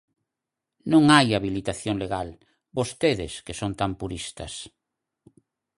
Non 0.91 1.03
hai 1.13 1.27
habilitación 1.31 1.95
legal; 2.03 2.29
vostedes 2.77 3.33
que 3.45 3.57
son 3.59 3.71
tan 3.79 3.91
puristas. 3.99 4.53